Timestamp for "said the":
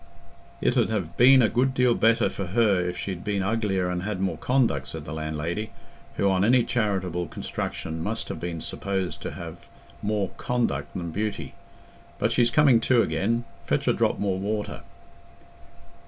4.87-5.13